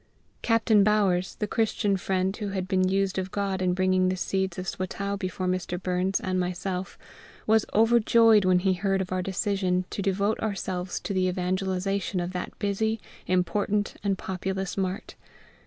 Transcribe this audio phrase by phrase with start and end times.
[0.41, 4.57] Captain Bowers, the Christian friend who had been used of GOD in bringing the needs
[4.57, 5.79] of Swatow before Mr.
[5.79, 6.97] Burns and myself,
[7.45, 12.33] was overjoyed when he heard of our decision to devote ourselves to the evangelisation of
[12.33, 15.13] that busy, important, and populous mart.